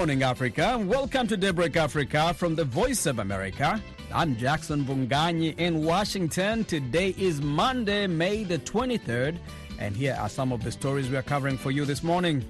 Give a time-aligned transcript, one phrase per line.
[0.00, 0.82] morning, Africa.
[0.82, 3.78] Welcome to Daybreak Africa from the Voice of America.
[4.14, 6.64] I'm Jackson Mvunganyi in Washington.
[6.64, 9.36] Today is Monday, May the 23rd,
[9.78, 12.42] and here are some of the stories we are covering for you this morning.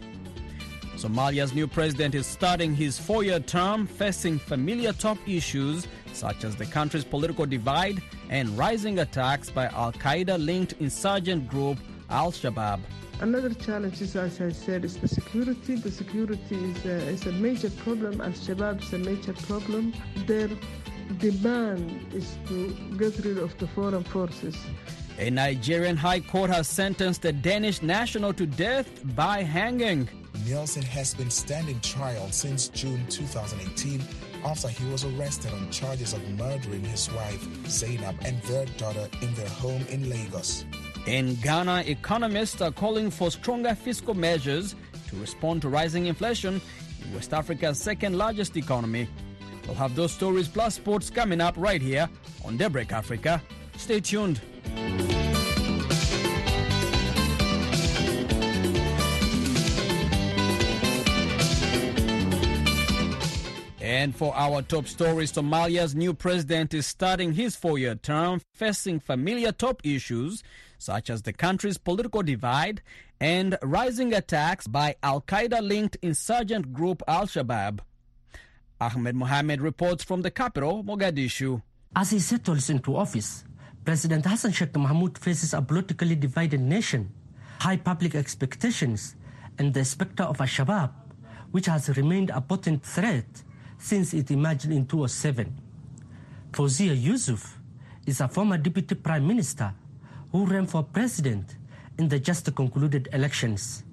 [0.94, 6.54] Somalia's new president is starting his four year term facing familiar top issues such as
[6.54, 11.78] the country's political divide and rising attacks by Al Qaeda linked insurgent group
[12.10, 12.78] Al Shabaab.
[13.20, 15.74] Another challenge is, as I said, is the security.
[15.74, 18.22] The security is a, is a major problem.
[18.22, 19.92] Al Shabaab is a major problem.
[20.26, 20.48] Their
[21.18, 24.56] demand is to get rid of the foreign forces.
[25.18, 30.08] A Nigerian high court has sentenced a Danish national to death by hanging.
[30.46, 34.00] Nielsen has been standing trial since June 2018
[34.46, 39.34] after he was arrested on charges of murdering his wife, Zainab, and their daughter in
[39.34, 40.64] their home in Lagos.
[41.06, 44.74] In Ghana, economists are calling for stronger fiscal measures
[45.08, 46.60] to respond to rising inflation
[47.02, 49.08] in West Africa's second largest economy.
[49.66, 52.08] We'll have those stories plus sports coming up right here
[52.44, 53.42] on Daybreak Africa.
[53.76, 54.40] Stay tuned.
[64.00, 68.98] And for our top stories, Somalia's new president is starting his four year term facing
[68.98, 70.42] familiar top issues
[70.78, 72.80] such as the country's political divide
[73.20, 77.80] and rising attacks by Al Qaeda linked insurgent group Al Shabaab.
[78.80, 81.60] Ahmed Mohamed reports from the capital, Mogadishu.
[81.94, 83.44] As he settles into office,
[83.84, 87.12] President Hassan Sheikh Mohamud faces a politically divided nation,
[87.58, 89.14] high public expectations,
[89.58, 90.90] and the specter of Al Shabaab,
[91.50, 93.42] which has remained a potent threat
[93.80, 95.52] since it emerged in 2007.
[96.52, 97.58] Fawzia Yusuf
[98.06, 99.72] is a former deputy prime minister
[100.30, 101.56] who ran for president
[101.98, 103.84] in the just concluded elections.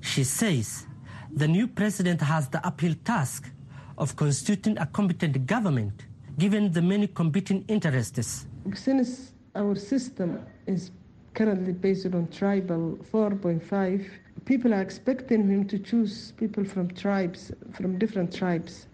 [0.00, 0.86] She says
[1.30, 3.50] the new president has the uphill task
[3.98, 6.06] of constituting a competent government
[6.38, 8.46] given the many competing interests.
[8.74, 10.90] Since our system is
[11.34, 14.06] currently based on tribal 4.5,
[14.44, 18.86] people are expecting him to choose people from tribes, from different tribes.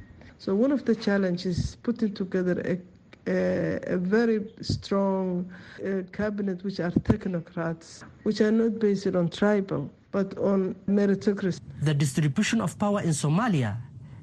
[0.45, 2.75] So one of the challenges is putting together a,
[3.31, 5.49] a, a very strong
[5.79, 11.61] uh, cabinet which are technocrats, which are not based on tribal, but on meritocracy.
[11.83, 13.77] The distribution of power in Somalia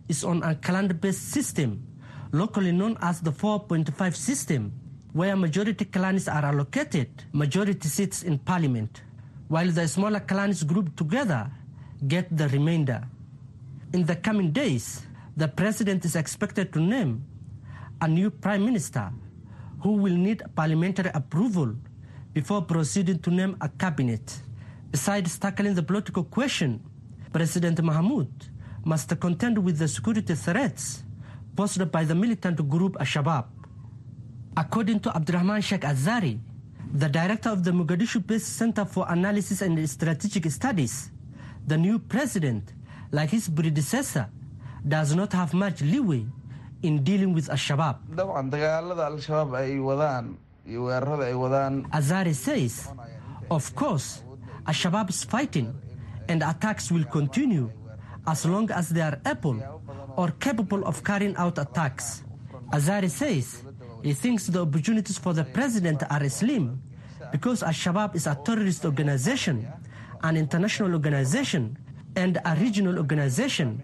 [0.09, 1.87] is on a clan-based system,
[2.33, 4.73] locally known as the 4.5 system,
[5.13, 9.03] where majority clans are allocated majority seats in parliament,
[9.47, 11.49] while the smaller clans grouped together
[12.09, 13.07] get the remainder.
[13.93, 15.05] In the coming days,
[15.37, 17.23] the president is expected to name
[18.01, 19.11] a new prime minister
[19.81, 21.75] who will need parliamentary approval
[22.33, 24.41] before proceeding to name a cabinet.
[24.91, 26.81] Besides tackling the political question,
[27.31, 28.29] President Mohamud
[28.85, 31.03] must contend with the security threats
[31.55, 33.45] posed by the militant group Al-Shabaab.
[34.57, 36.39] According to Abdurrahman Sheikh Azari,
[36.93, 41.11] the director of the Mogadishu-based Center for Analysis and Strategic Studies,
[41.67, 42.73] the new president,
[43.11, 44.27] like his predecessor,
[44.87, 46.25] does not have much leeway
[46.81, 47.97] in dealing with Al-Shabaab.
[48.15, 52.87] dabcan dagaalada al-shabaab ay wadaan iyo weerarada ay wadaan Azari says,
[53.51, 54.23] of course,
[54.65, 55.73] Al-Shabaab's fighting
[56.29, 57.69] and attacks will continue
[58.27, 59.59] as long as they are able
[60.15, 62.23] or capable of carrying out attacks.
[62.71, 63.63] Azari says
[64.03, 66.79] he thinks the opportunities for the president are slim
[67.31, 69.67] because Al-Shabaab is a terrorist organization,
[70.23, 71.75] an international organization,
[72.15, 73.83] and a regional organization,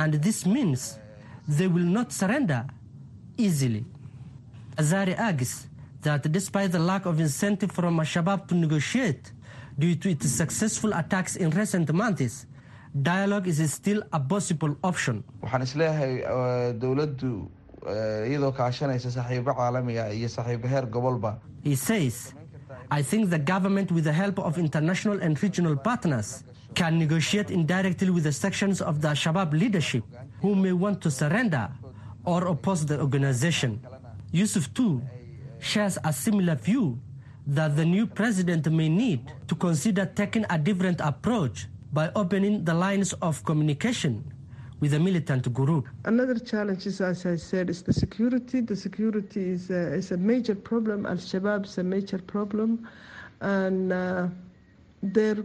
[0.00, 0.80] and this means
[1.56, 2.60] they will not surrender
[3.46, 3.82] easily.
[4.80, 5.54] Azari argues
[6.06, 9.24] that despite the lack of incentive from Al-Shabaab to negotiate
[9.82, 12.46] due to its successful attacks in recent months,
[13.10, 15.16] dialogue is still a possible option.
[15.42, 17.32] waxaan is leeyahay eh, dowladdu
[17.92, 21.32] eh, iyadoo kaashanaysa saaxiibo caalamiga iyo saaxiibo heer gobolba
[21.70, 22.14] He says,
[22.90, 26.28] I think the government, with the help of international and regional partners,
[26.78, 30.04] can negotiate indirectly with the sections of the Shabab leadership
[30.40, 31.68] who may want to surrender
[32.24, 33.80] or oppose the organization.
[34.30, 35.02] Yusuf, too,
[35.58, 36.96] shares a similar view
[37.48, 42.74] that the new president may need to consider taking a different approach by opening the
[42.74, 44.22] lines of communication
[44.78, 45.88] with the militant group.
[46.04, 48.60] Another challenge is, as I said, is the security.
[48.60, 51.06] The security is a, is a major problem.
[51.06, 52.88] Al Shabaab is a major problem,
[53.40, 54.28] and uh,
[55.02, 55.38] their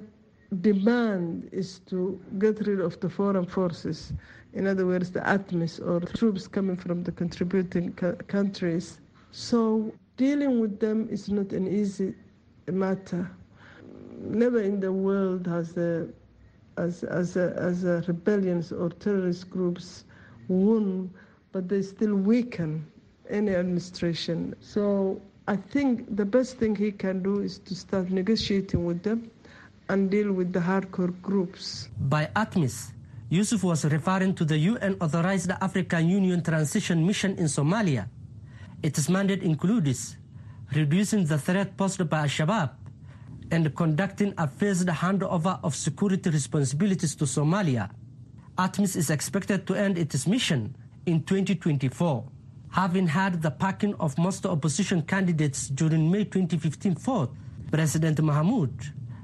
[0.62, 4.14] demand is to get rid of the foreign forces.
[4.54, 9.00] In other words, the ATMIS or troops coming from the contributing co- countries.
[9.32, 12.14] So dealing with them is not an easy
[12.72, 13.30] matter.
[14.22, 16.10] Never in the world has the
[16.78, 20.06] as as a, as a rebellions or terrorist groups
[20.48, 21.10] won,
[21.52, 22.86] but they still weaken
[23.30, 24.56] any administration.
[24.60, 29.30] So I think the best thing he can do is to start negotiating with them
[29.90, 31.90] and deal with the hardcore groups.
[32.00, 32.92] By ATMIS,
[33.30, 38.08] Yusuf was referring to the UN authorized African Union Transition Mission in Somalia.
[38.82, 40.18] Its mandate includes
[40.74, 42.72] reducing the threat posed by Al Shabaab
[43.52, 47.90] and conducting a phased handover of security responsibilities to Somalia.
[48.58, 50.76] ATMIS is expected to end its mission
[51.06, 52.24] in 2024.
[52.70, 57.32] Having had the backing of most opposition candidates during May 2015 vote,
[57.72, 58.74] President Mahmoud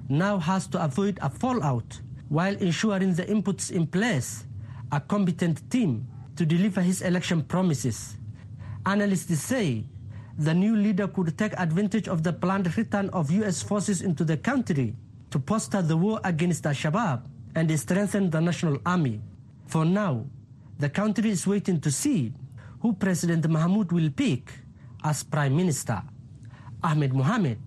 [0.10, 4.46] now has to avoid a fallout while ensuring the inputs in place,
[4.92, 8.18] a competent team to deliver his election promises.
[8.86, 9.86] Analysts say
[10.38, 13.62] the new leader could take advantage of the planned return of U.S.
[13.62, 14.96] forces into the country
[15.32, 17.22] to foster the war against Al Shabaab
[17.56, 19.22] and strengthen the national army.
[19.68, 20.26] For now,
[20.80, 22.34] the country is waiting to see
[22.80, 24.50] who President Mohamud will pick
[25.04, 26.02] as Prime Minister.
[26.82, 27.60] Ahmed Mohamed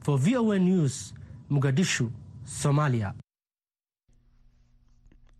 [0.00, 1.12] for VOA News,
[1.50, 2.12] Mogadishu,
[2.46, 3.14] Somalia.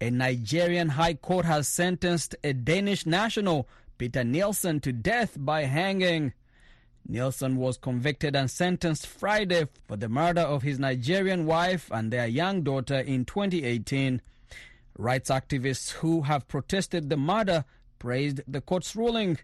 [0.00, 3.68] A Nigerian high court has sentenced a Danish national,
[3.98, 6.32] Peter Nielsen, to death by hanging.
[7.06, 12.26] Nielsen was convicted and sentenced Friday for the murder of his Nigerian wife and their
[12.26, 14.20] young daughter in 2018.
[14.98, 17.64] Rights activists who have protested the murder
[17.98, 19.38] praised the court's ruling.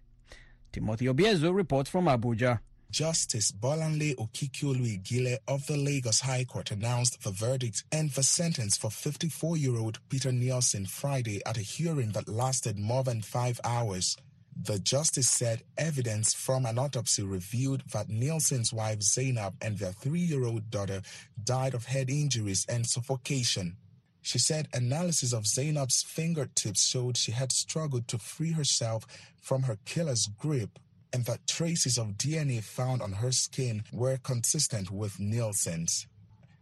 [0.72, 2.60] Timothy Obiezu reports from Abuja.
[2.90, 8.76] Justice Bolanle Okikiolu Igile of the Lagos High Court announced the verdict and the sentence
[8.76, 14.16] for 54-year-old Peter Nielsen Friday at a hearing that lasted more than five hours.
[14.58, 20.70] The justice said evidence from an autopsy revealed that Nielsen's wife Zainab and their three-year-old
[20.70, 21.02] daughter
[21.42, 23.76] died of head injuries and suffocation.
[24.22, 29.06] She said analysis of Zainab's fingertips showed she had struggled to free herself
[29.40, 30.78] from her killer's grip
[31.12, 36.06] and that traces of DNA found on her skin were consistent with Nielsen's.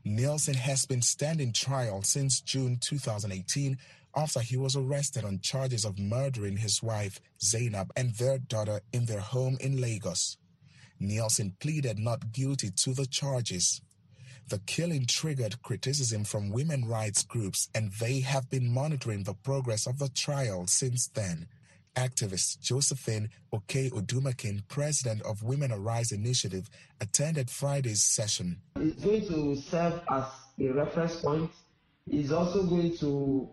[0.05, 3.79] Nielsen has been standing trial since June 2018
[4.17, 9.07] after he was arrested on charges of murdering his wife, Zainab, and their daughter in
[9.07, 10.37] their home in Lagos.
[11.01, 13.81] Nielsen pleaded not guilty to the charges.
[14.49, 19.87] The killing triggered criticism from women rights groups, and they have been monitoring the progress
[19.87, 21.49] of the trial since then.
[21.97, 26.69] Activist Josephine Okei-Odumakin, president of Women Arise Initiative,
[27.01, 28.59] attended Friday's session.
[28.77, 30.25] It's going to serve as
[30.61, 31.51] a reference point.
[32.11, 33.49] It's also going to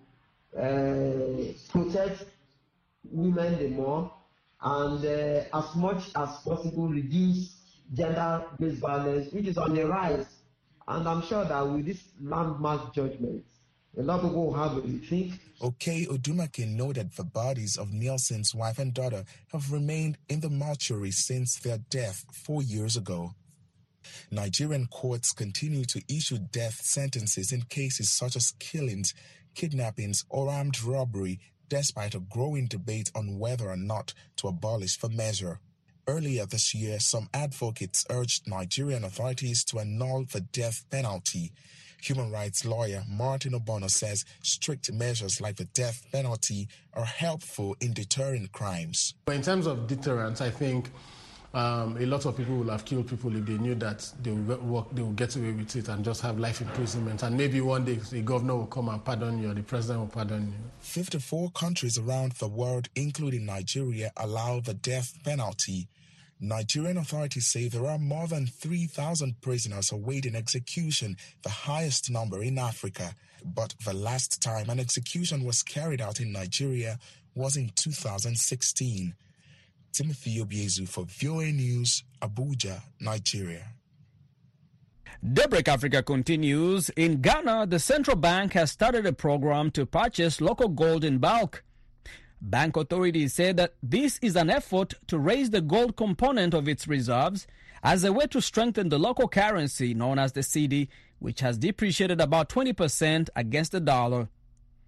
[0.57, 2.25] uh, protect
[3.09, 4.11] women the more
[4.61, 7.55] and uh, as much as possible reduce
[7.93, 10.25] gender-based violence, which is on the rise.
[10.87, 13.43] And I'm sure that with this landmark judgment,
[13.97, 15.39] a lot of people will have a rethink.
[15.61, 21.59] Okei-Odumakin noted the bodies of Nielsen's wife and daughter have remained in the mortuary since
[21.59, 23.35] their death four years ago.
[24.31, 29.13] Nigerian courts continue to issue death sentences in cases such as killings,
[29.53, 35.09] kidnappings, or armed robbery, despite a growing debate on whether or not to abolish the
[35.09, 35.59] measure.
[36.07, 41.51] Earlier this year, some advocates urged Nigerian authorities to annul the death penalty.
[42.01, 47.93] Human rights lawyer Martin Obono says strict measures like the death penalty are helpful in
[47.93, 49.13] deterring crimes.
[49.27, 50.89] In terms of deterrence, I think
[51.53, 54.57] um, a lot of people will have killed people if they knew that they will,
[54.59, 57.23] work, they will get away with it and just have life imprisonment.
[57.23, 60.07] And maybe one day the governor will come and pardon you or the president will
[60.07, 60.53] pardon you.
[60.79, 65.87] 54 countries around the world, including Nigeria, allow the death penalty.
[66.43, 72.57] Nigerian authorities say there are more than 3,000 prisoners awaiting execution, the highest number in
[72.57, 73.13] Africa.
[73.45, 76.97] But the last time an execution was carried out in Nigeria
[77.35, 79.13] was in 2016.
[79.93, 83.67] Timothy Obiezu for VOA News, Abuja, Nigeria.
[85.23, 86.89] Daybreak Africa continues.
[86.91, 91.63] In Ghana, the central bank has started a program to purchase local gold in bulk.
[92.41, 96.87] Bank authorities say that this is an effort to raise the gold component of its
[96.87, 97.45] reserves
[97.83, 100.87] as a way to strengthen the local currency known as the cedi,
[101.19, 104.27] which has depreciated about 20% against the dollar.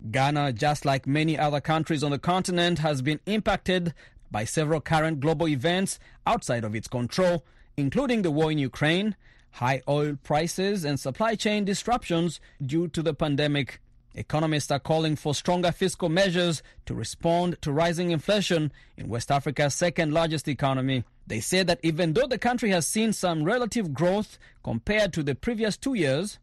[0.10, 3.94] Ghana, just like many other countries on the continent, has been impacted
[4.32, 7.46] by several current global events outside of its control,
[7.78, 9.16] including the war in Ukraine,
[9.52, 13.80] high oil prices, and supply chain disruptions due to the pandemic.
[14.16, 19.74] Economists are calling for stronger fiscal measures to respond to rising inflation in West Africa's
[19.74, 21.04] second largest economy.
[21.26, 25.34] They say that even though the country has seen some relative growth compared to the
[25.34, 26.38] previous two years,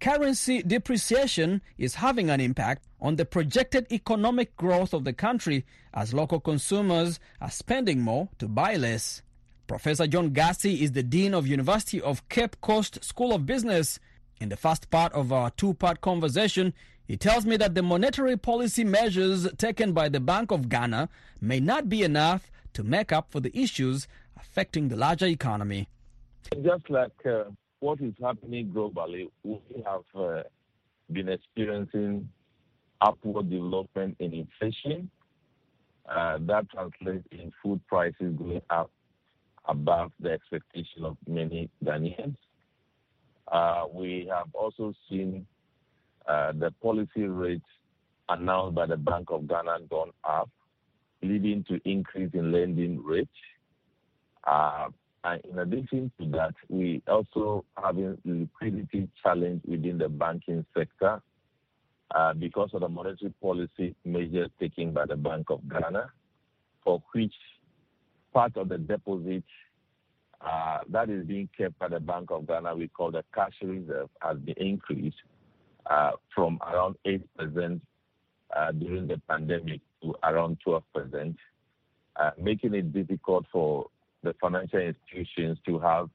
[0.00, 6.12] currency depreciation is having an impact on the projected economic growth of the country as
[6.12, 9.22] local consumers are spending more to buy less.
[9.66, 13.98] Professor John Gatsi is the Dean of University of Cape Coast School of Business.
[14.38, 16.74] In the first part of our two-part conversation,
[17.06, 21.08] he tells me that the monetary policy measures taken by the Bank of Ghana
[21.40, 25.88] may not be enough to make up for the issues affecting the larger economy.
[26.62, 27.44] Just like uh,
[27.80, 30.42] what is happening globally, we have uh,
[31.12, 32.28] been experiencing
[33.00, 35.10] upward development in inflation.
[36.08, 38.90] Uh, that translates in food prices going up
[39.68, 42.36] above the expectation of many Ghanaians.
[43.50, 45.46] Uh, we have also seen
[46.26, 47.62] the policy rate
[48.28, 50.50] announced by the Bank of Ghana gone up,
[51.22, 53.30] leading to increase in lending rates.
[54.44, 54.88] Uh,
[55.24, 61.20] and in addition to that, we also having liquidity challenge within the banking sector
[62.14, 66.10] uh, because of the monetary policy measures taken by the Bank of Ghana,
[66.84, 67.34] for which
[68.32, 69.42] part of the deposit
[70.40, 74.08] uh, that is being kept by the Bank of Ghana, we call the cash reserve,
[74.20, 75.35] has been increased uh,
[76.34, 77.80] from around 8%
[78.54, 81.36] uh, during the pandemic to around 12%,
[82.16, 83.86] uh, making it difficult for
[84.22, 86.08] the financial institutions to have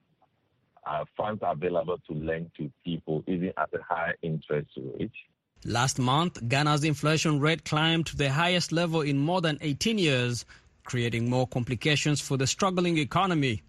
[0.86, 5.12] uh, funds available to lend to people, even at a high interest rate.
[5.63, 10.44] Last month, Ghana's inflation rate climbed to the highest level in more than 18 years,
[10.86, 13.62] creating more complications for the struggling economy.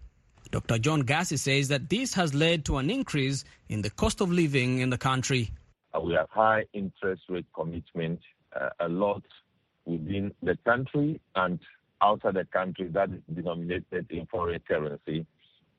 [0.49, 0.79] Dr.
[0.79, 4.79] John Gatsi says that this has led to an increase in the cost of living
[4.79, 5.51] in the country.
[5.93, 8.19] Uh, we have high interest rate commitment,
[8.59, 9.23] uh, a lot
[9.85, 11.59] within the country and
[12.01, 15.25] outside the country that is denominated in foreign currency,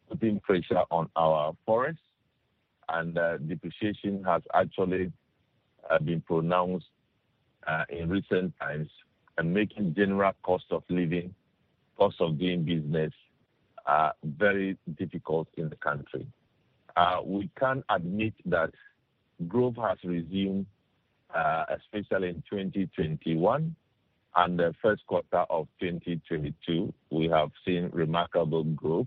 [0.09, 2.01] putting pressure on our forests.
[2.89, 5.11] And uh, depreciation has actually
[6.05, 6.87] been pronounced
[7.89, 8.89] in recent times
[9.39, 11.35] and making general cost of living,
[11.97, 13.13] cost of doing business,
[14.23, 16.27] very difficult in the country.
[17.25, 18.71] We can admit that
[19.49, 20.67] growth has resumed,
[21.35, 23.75] uh, especially in 2021
[24.37, 26.93] and the first quarter of 2022.
[27.11, 29.07] We have seen remarkable growth,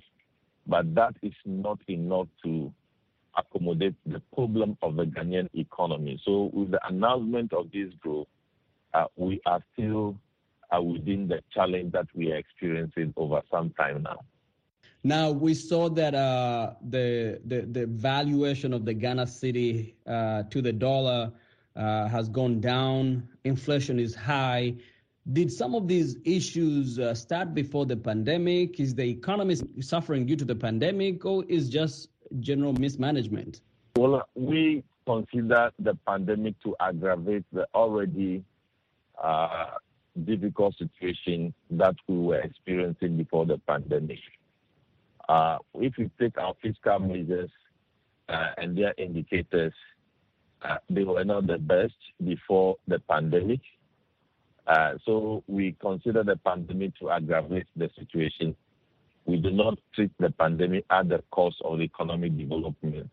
[0.66, 2.74] but that is not enough to
[3.38, 6.20] accommodate the problem of the Ghanaian economy.
[6.26, 8.28] So, with the announcement of this growth,
[8.94, 10.16] uh, we are still
[10.76, 14.20] uh, within the challenge that we are experiencing over some time now.
[15.08, 20.62] Now we saw that uh, the, the, the valuation of the Ghana cedi uh, to
[20.62, 21.32] the dollar
[21.78, 23.26] uh, has gone down.
[23.46, 24.76] Inflation is high.
[25.32, 28.82] Did some of these issues uh, start before the pandemic?
[28.82, 32.10] Is the economy suffering due to the pandemic, or is just
[32.42, 33.62] general mismanagement?
[33.96, 38.44] Well, we consider the pandemic to aggravate the already
[39.24, 39.68] uh,
[40.26, 44.20] difficult situation that we were experiencing before the pandemic.
[45.30, 47.50] Uh, if we take our fiscal measures
[48.30, 49.74] uh, and their indicators,
[50.62, 51.94] uh, they were not the best
[52.24, 53.60] before the pandemic.
[55.06, 58.56] So we consider the pandemic to aggravate the situation.
[59.26, 63.10] We do not treat the pandemic at the cost of the economic development.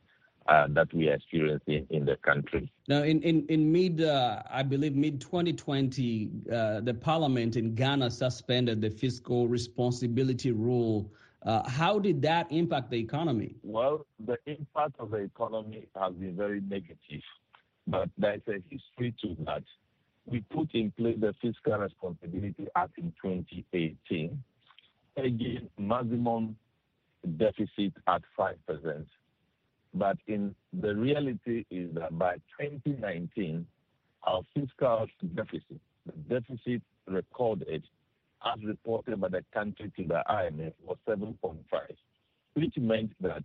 [0.47, 2.71] That we are experiencing in the country.
[2.87, 8.11] Now, in in, in mid, uh, I believe mid 2020, uh, the parliament in Ghana
[8.11, 11.11] suspended the fiscal responsibility rule
[11.45, 13.55] uh, how did that impact the economy?
[13.63, 17.23] Well, the impact of the economy has been very negative,
[17.87, 19.63] but there's a history to that.
[20.27, 24.43] We put in place the Fiscal Responsibility Act in 2018,
[25.19, 26.57] again, maximum
[27.37, 29.07] deficit at 5%.
[29.93, 33.67] But in the reality is that by 2019,
[34.25, 37.85] our fiscal deficit, the deficit recorded
[38.45, 41.57] as reported by the country to the IMF, was 7.5,
[42.55, 43.45] which meant that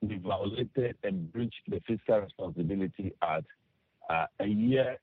[0.00, 3.44] we violated and breached the Fiscal Responsibility at
[4.10, 4.96] uh, a year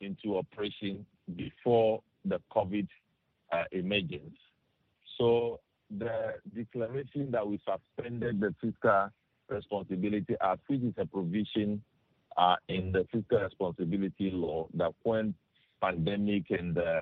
[0.00, 2.86] into operation before the COVID
[3.52, 4.36] uh, emergence.
[5.18, 5.60] So
[5.98, 9.10] the declaration that we suspended the Fiscal
[9.48, 11.82] Responsibility Act, which is a provision
[12.36, 15.34] uh, in the Fiscal Responsibility Law that when
[15.80, 17.00] pandemic and uh,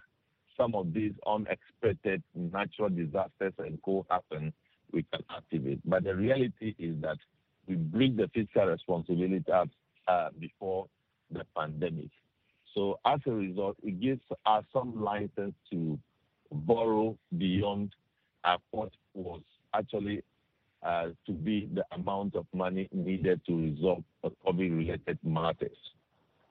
[0.57, 4.53] some of these unexpected natural disasters and co happen,
[4.93, 5.81] we can activate.
[5.85, 7.19] But the reality is that
[7.67, 9.69] we bring the fiscal responsibility up
[10.09, 10.87] uh, before
[11.31, 12.11] the pandemic.
[12.75, 15.99] So as a result, it gives us some license to
[16.51, 17.93] borrow beyond
[18.45, 19.43] uh, what was
[19.75, 20.23] actually
[20.83, 25.77] uh, to be the amount of money needed to resolve COVID-related matters.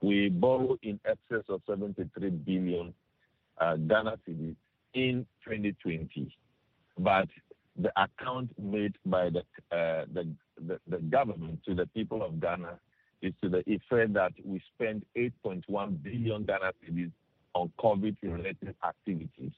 [0.02, 2.94] We borrow in excess of 73 billion
[3.62, 4.56] Ghana cedis
[4.94, 6.36] in 2020,
[6.98, 7.28] but
[7.78, 9.40] the account made by the,
[9.76, 10.28] uh, the,
[10.68, 12.80] the, the government to the people of Ghana
[13.22, 17.12] is to the effect that we spent 8.1 billion Ghana cedis
[17.54, 19.52] on COVID-related activities.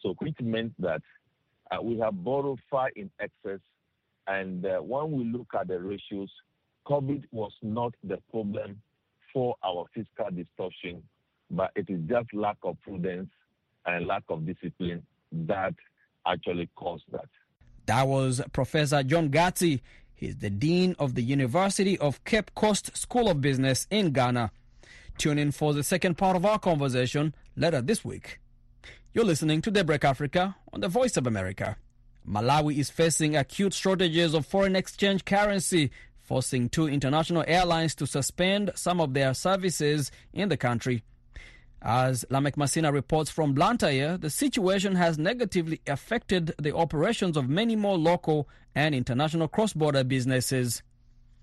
[0.00, 1.02] So, which meant that
[1.70, 3.60] uh, we have borrowed far in excess.
[4.26, 6.30] And uh, when we look at the ratios,
[6.86, 8.80] COVID was not the problem
[9.32, 11.02] for our fiscal distortion,
[11.50, 13.30] but it is just lack of prudence
[13.86, 15.02] and lack of discipline
[15.32, 15.74] that
[16.26, 17.28] actually caused that.
[17.86, 19.80] That was Professor John Gatsi.
[20.14, 24.50] He's the Dean of the University of Cape Coast School of Business in Ghana.
[25.18, 28.40] Tune in for the second part of our conversation later this week.
[29.12, 31.76] You're listening to Daybreak Africa on the Voice of America.
[32.28, 35.90] Malawi is facing acute shortages of foreign exchange currency,
[36.20, 41.02] forcing two international airlines to suspend some of their services in the country.
[41.88, 47.76] As Lamek Masina reports from Blantyre, the situation has negatively affected the operations of many
[47.76, 50.82] more local and international cross border businesses.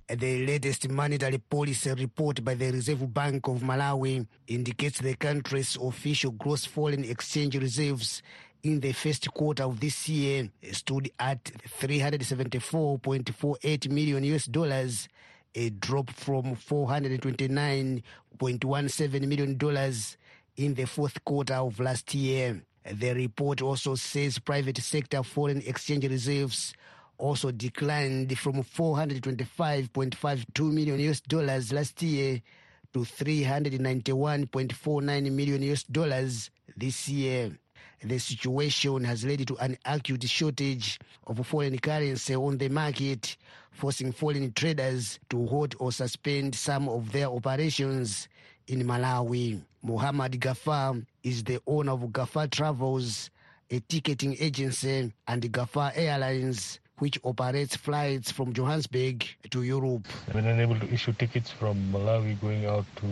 [0.09, 6.31] The latest monetary policy report by the Reserve Bank of Malawi indicates the country's official
[6.31, 8.21] gross foreign exchange reserves
[8.63, 11.41] in the first quarter of this year stood at
[11.79, 15.07] 374.48 million US dollars,
[15.55, 20.17] a drop from 429.17 million dollars
[20.57, 22.61] in the fourth quarter of last year.
[22.91, 26.73] The report also says private sector foreign exchange reserves
[27.17, 32.41] also declined from 425.52 million US dollars last year
[32.93, 37.57] to 391.49 million US dollars this year.
[38.03, 43.37] The situation has led to an acute shortage of foreign currency on the market,
[43.71, 48.27] forcing foreign traders to halt or suspend some of their operations
[48.67, 49.61] in Malawi.
[49.81, 53.29] Muhammad Gafar is the owner of Gafar Travels,
[53.69, 60.07] a ticketing agency, and Gafar Airlines, which operates flights from Johannesburg to Europe.
[60.33, 63.07] We're unable to issue tickets from Malawi going out to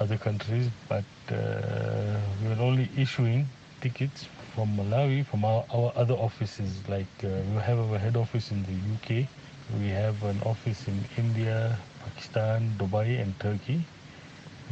[0.00, 3.46] other countries, but uh, we are only issuing
[3.80, 6.80] tickets from Malawi from our, our other offices.
[6.88, 9.26] Like uh, we have our head office in the UK,
[9.80, 13.84] we have an office in India, Pakistan, Dubai, and Turkey,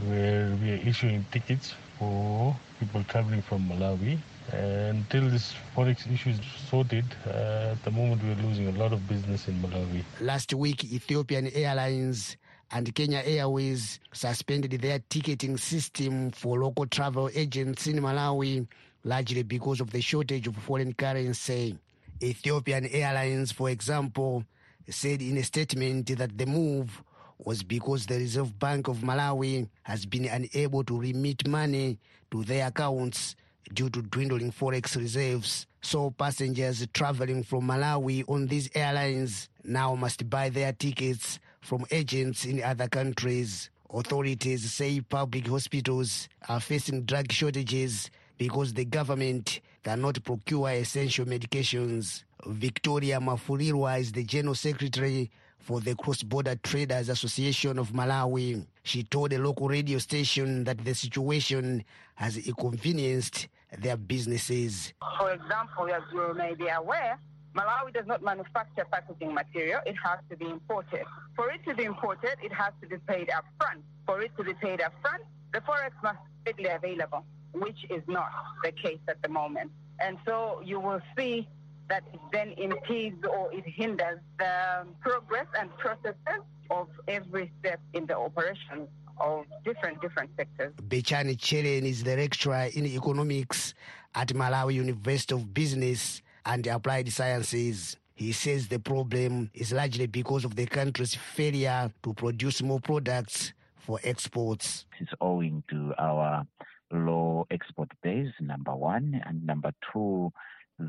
[0.06, 4.18] where we are issuing tickets for people traveling from Malawi.
[4.52, 8.92] And until this forex issue is sorted, uh, at the moment we're losing a lot
[8.92, 10.02] of business in Malawi.
[10.20, 12.36] Last week, Ethiopian Airlines
[12.72, 18.66] and Kenya Airways suspended their ticketing system for local travel agents in Malawi,
[19.04, 21.78] largely because of the shortage of foreign currency.
[22.22, 24.44] Ethiopian Airlines, for example,
[24.88, 27.02] said in a statement that the move
[27.44, 31.98] was because the Reserve Bank of Malawi has been unable to remit money
[32.30, 33.36] to their accounts
[33.74, 35.66] due to dwindling forex reserves.
[35.80, 42.44] So passengers traveling from Malawi on these airlines now must buy their tickets from agents
[42.44, 43.70] in other countries.
[43.92, 52.24] Authorities say public hospitals are facing drug shortages because the government cannot procure essential medications.
[52.46, 55.30] Victoria Mafurirwa is the General Secretary
[55.62, 58.66] for the Cross Border Traders Association of Malawi.
[58.82, 61.84] She told a local radio station that the situation
[62.16, 63.48] has inconvenienced
[63.78, 64.92] their businesses.
[65.18, 67.18] For example, as you may be aware,
[67.54, 69.80] Malawi does not manufacture packaging material.
[69.86, 71.04] It has to be imported.
[71.36, 73.82] For it to be imported, it has to be paid up front.
[74.04, 75.22] For it to be paid up front,
[75.52, 78.30] the forex must be readily available, which is not
[78.64, 79.70] the case at the moment.
[80.00, 81.46] And so you will see
[81.92, 88.16] that then impedes or it hinders the progress and processes of every step in the
[88.16, 88.88] operation
[89.20, 90.72] of different different sectors.
[90.88, 93.74] Betchani Tchereni is the lecturer in economics
[94.14, 97.98] at Malawi University of Business and Applied Sciences.
[98.14, 103.52] He says the problem is largely because of the country's failure to produce more products
[103.76, 104.86] for exports.
[104.98, 106.46] It's owing to our
[106.90, 110.32] low export base, number one, and number two,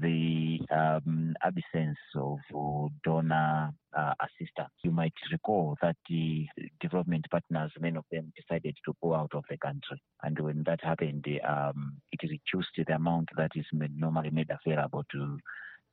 [0.02, 4.74] the um, absence of uh, donor uh, assistance.
[4.84, 6.48] You might recall that the
[6.80, 10.02] development partners, many of them decided to go out of the country.
[10.22, 15.38] And when that happened, um, it reduced the amount that is normally made available to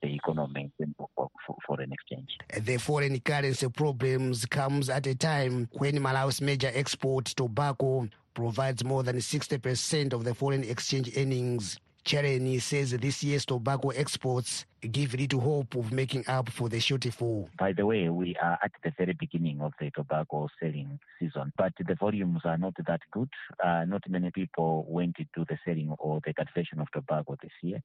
[0.02, 0.72] the economy
[1.14, 2.28] for foreign exchange.
[2.58, 9.02] The foreign currency problems comes at a time when Malawi's major export, tobacco, provides more
[9.02, 11.78] than 60% of the foreign exchange earnings.
[12.04, 17.48] Tchereni says this year's tobacco exports give little hope of making up for the shortfall.
[17.58, 21.72] By the way, we are at the very beginning of the tobacco selling season, but
[21.78, 23.28] the volumes are not that good.
[23.62, 27.82] Uh, not many people went into the selling or the cultivation of tobacco this year.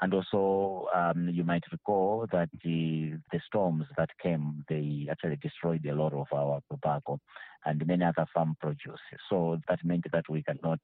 [0.00, 5.84] And also, um, you might recall that the, the storms that came, they actually destroyed
[5.86, 7.20] a lot of our tobacco
[7.66, 9.00] and many other farm produce.
[9.28, 10.80] So that meant that we cannot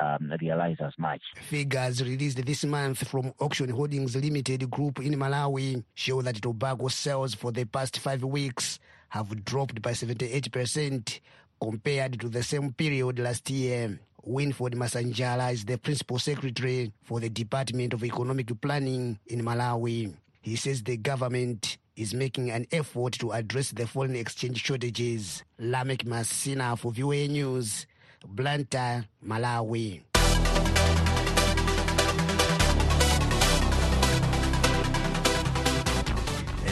[0.00, 1.22] um, realize as much.
[1.42, 7.34] Figures released this month from Auction Holdings Limited Group in Malawi show that tobacco sales
[7.34, 8.78] for the past five weeks
[9.08, 11.20] have dropped by 78%
[11.60, 13.98] compared to the same period last year.
[14.22, 20.12] Winford Masanjala is the principal secretary for the Department of Economic Planning in Malawi.
[20.42, 25.44] He says the government is making an effort to address the foreign exchange shortages.
[25.60, 27.86] Lamek Masina for VOA News,
[28.28, 30.05] Blantyre, Malawi.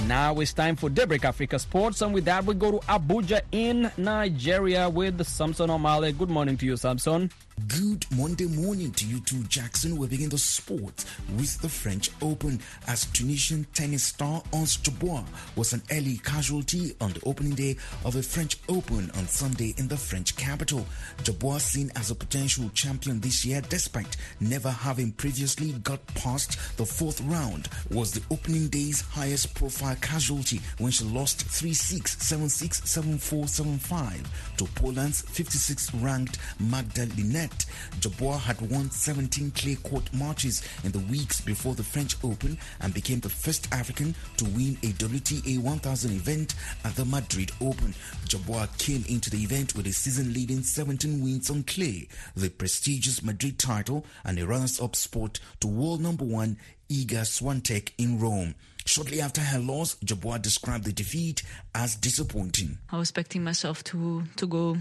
[0.05, 2.03] And now it's time for Daybreak Africa Sports.
[2.03, 6.19] And with that, we go to Abuja in Nigeria with Samson Omale.
[6.19, 7.31] Good morning to you, Samson.
[7.69, 9.97] Good Monday morning to you too, Jackson.
[9.97, 11.05] We begin the sport
[11.39, 17.13] with the French Open as Tunisian tennis star Ons Jabeur was an early casualty on
[17.13, 20.85] the opening day of the French Open on Sunday in the French capital.
[21.23, 26.85] Jabeur, seen as a potential champion this year despite never having previously got past the
[26.85, 33.79] fourth round, was the opening day's highest profile casualty when she lost 3-6, 7-6, 7-4,
[33.79, 37.67] 7-5 to Poland's 56th ranked Magda Linette.
[38.01, 42.95] Jabeur had won 17 clay court matches in the weeks before the French Open and
[42.95, 46.55] became the first African to win a WTA 1000 event
[46.85, 47.95] at the Madrid Open.
[48.27, 53.59] Jabeur came into the event with a season-leading 17 wins on clay, the prestigious Madrid
[53.59, 56.57] title, and a runners-up spot to world number one
[56.91, 58.55] Iga Swiatek in Rome.
[58.87, 61.43] Shortly after her loss, Jabeur described the defeat
[61.75, 62.77] as disappointing.
[62.91, 64.77] I was expecting myself to to go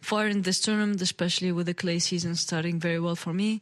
[0.00, 3.60] far in this tournament, especially with the clay season starting very well for me.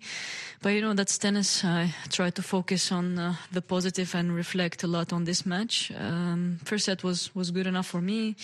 [0.60, 1.64] But you know that's tennis.
[1.64, 5.90] I try to focus on uh, the positive and reflect a lot on this match.
[5.98, 8.36] Um, first set was was good enough for me.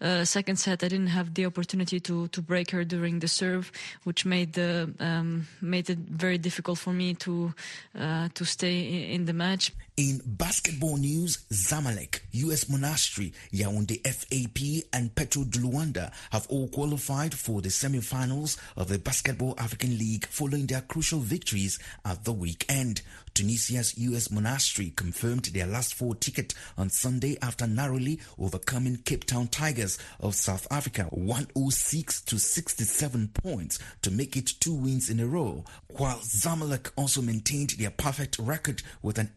[0.00, 3.70] Uh, second set, I didn't have the opportunity to to break her during the serve,
[4.02, 7.54] which made the um, made it very difficult for me to
[7.96, 9.72] uh, to stay in the match.
[9.96, 17.32] In basketball news, Zamalek, US Monastir, Yaounde FAP, and Petro de Luanda have all qualified
[17.32, 23.00] for the semi-finals of the Basketball African League following their crucial victories at the weekend.
[23.32, 29.48] Tunisia's US Monastir confirmed their last four ticket on Sunday after narrowly overcoming Cape Town
[29.48, 35.26] Tigers of South Africa 106 to 67 points to make it two wins in a
[35.26, 39.30] row, while Zamalek also maintained their perfect record with an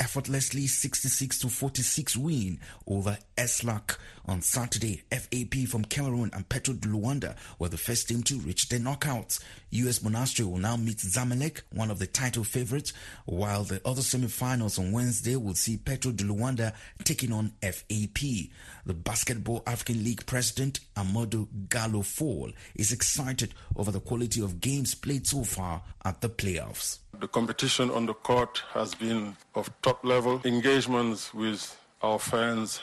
[0.49, 5.03] effortlessly 66 to 46 win over SLAC on Saturday.
[5.11, 9.39] FAP from Cameroon and Petro Luanda were the first team to reach the knockouts.
[9.71, 12.93] US Monastir will now meet Zamalek, one of the title favorites,
[13.25, 18.49] while the other semi-finals on Wednesday will see Petro de Luanda taking on FAP.
[18.85, 24.95] The Basketball African League president, Amadou Gallo Fall, is excited over the quality of games
[24.95, 26.99] played so far at the playoffs.
[27.19, 30.41] The competition on the court has been of top level.
[30.45, 32.81] Engagements with our fans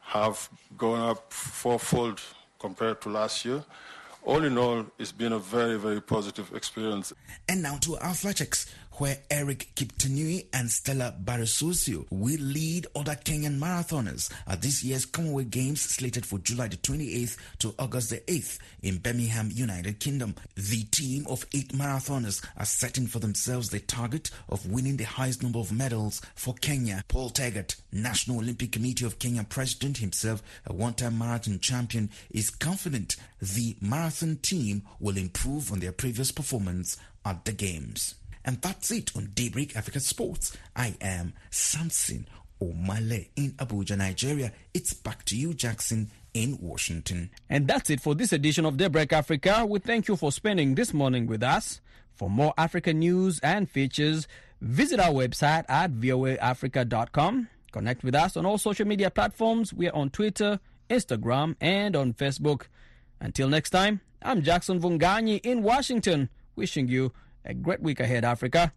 [0.00, 2.20] have gone up fourfold
[2.58, 3.64] compared to last year.
[4.28, 7.14] All in all, it's been a very, very positive experience.
[7.48, 8.66] And now to our athletics,
[8.98, 15.50] where Eric Kiptanui and Stella Barsosio will lead other Kenyan marathoners at this year's Commonwealth
[15.50, 20.34] Games slated for July the 28th to August the 8th in Birmingham, United Kingdom.
[20.56, 25.44] The team of eight marathoners are setting for themselves the target of winning the highest
[25.44, 27.04] number of medals for Kenya.
[27.06, 33.14] Paul Tergat, National Olympic Committee of Kenya president himself, a one-time marathon champion, is confident
[33.40, 38.16] the marathon team will improve on their previous performance at the Games.
[38.48, 40.56] And that's it on Daybreak Africa Sports.
[40.74, 42.26] I am Samson
[42.62, 44.54] Omale in Abuja, Nigeria.
[44.72, 47.28] It's back to you, Jackson, in Washington.
[47.50, 49.66] And that's it for this edition of Daybreak Africa.
[49.68, 51.82] We thank you for spending this morning with us.
[52.14, 54.26] For more African news and features,
[54.62, 57.48] visit our website at voaafrica.com.
[57.72, 59.74] Connect with us on all social media platforms.
[59.74, 60.58] We are on Twitter,
[60.88, 62.62] Instagram, and on Facebook.
[63.20, 67.12] Until next time, I'm Jackson Mvunganyi in Washington, wishing you
[67.44, 68.72] a great week ahead, Africa.